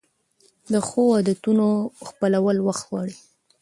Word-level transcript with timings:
د 0.71 0.73
ښو 0.87 1.01
عادتونو 1.15 1.67
خپلول 2.07 2.57
وخت 2.67 2.83
غواړي. 2.89 3.15